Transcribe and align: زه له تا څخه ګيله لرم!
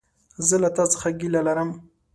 زه 0.47 0.55
له 0.63 0.69
تا 0.75 0.83
څخه 0.93 1.07
ګيله 1.19 1.41
لرم! 1.47 1.69